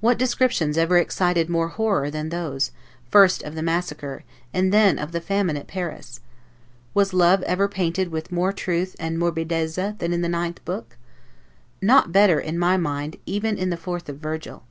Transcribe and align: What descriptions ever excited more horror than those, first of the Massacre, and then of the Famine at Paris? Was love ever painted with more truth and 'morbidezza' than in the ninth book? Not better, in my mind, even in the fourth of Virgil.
What 0.00 0.18
descriptions 0.20 0.78
ever 0.78 0.98
excited 0.98 1.50
more 1.50 1.66
horror 1.66 2.08
than 2.08 2.28
those, 2.28 2.70
first 3.10 3.42
of 3.42 3.56
the 3.56 3.60
Massacre, 3.72 4.22
and 4.52 4.72
then 4.72 5.00
of 5.00 5.10
the 5.10 5.20
Famine 5.20 5.56
at 5.56 5.66
Paris? 5.66 6.20
Was 6.94 7.12
love 7.12 7.42
ever 7.42 7.66
painted 7.66 8.12
with 8.12 8.30
more 8.30 8.52
truth 8.52 8.94
and 9.00 9.18
'morbidezza' 9.18 9.98
than 9.98 10.12
in 10.12 10.22
the 10.22 10.28
ninth 10.28 10.64
book? 10.64 10.96
Not 11.82 12.12
better, 12.12 12.38
in 12.38 12.56
my 12.56 12.76
mind, 12.76 13.16
even 13.26 13.58
in 13.58 13.70
the 13.70 13.76
fourth 13.76 14.08
of 14.08 14.18
Virgil. 14.18 14.62